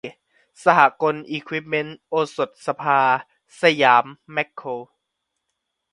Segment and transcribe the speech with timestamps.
[0.63, 2.99] สหกลอิควิปเมนท์ โอสถสภา
[3.61, 4.81] สยามแม็คโคร